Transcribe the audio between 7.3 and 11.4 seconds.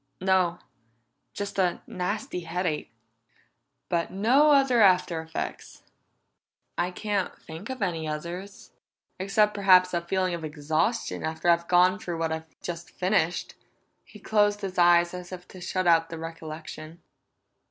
think of any others. Except, perhaps, a feeling of exhaustion